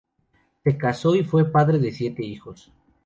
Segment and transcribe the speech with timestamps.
[0.63, 2.73] Se casó y fue padre de siete hijos.